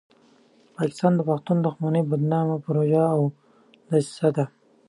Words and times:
پاکستان 0.77 1.11
د 1.15 1.21
پښتون 1.29 1.57
دښمنۍ 1.61 2.01
بدنامه 2.11 2.55
پروژه 2.65 3.03
او 3.15 3.21
دسیسه 3.89 4.29
ده. 4.35 4.45